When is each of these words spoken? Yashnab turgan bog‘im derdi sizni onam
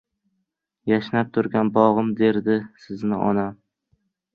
Yashnab 0.93 1.29
turgan 1.37 1.71
bog‘im 1.77 2.11
derdi 2.25 2.59
sizni 2.87 3.25
onam 3.33 3.59